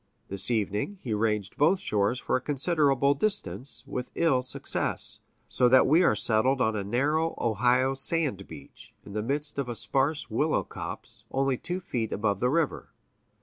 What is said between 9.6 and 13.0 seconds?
a sparse willow copse, only two feet above the river.